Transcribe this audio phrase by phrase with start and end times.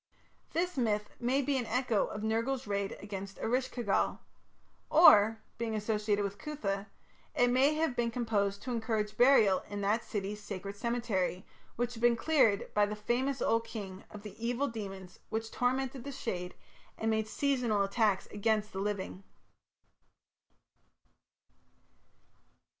[0.53, 4.19] This myth may be an echo of Nergal's raid against Eresh ki gal.
[4.89, 6.87] Or, being associated with Cuthah,
[7.35, 11.45] it may have been composed to encourage burial in that city's sacred cemetery,
[11.75, 16.03] which had been cleared by the famous old king of the evil demons which tormented
[16.03, 16.55] the dead
[16.97, 19.23] and made seasonal attacks against the living.